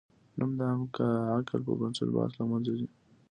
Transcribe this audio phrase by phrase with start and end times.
[0.37, 0.81] نو د عام
[1.37, 2.87] عقل پر بنسټ بحث له منځه ځي.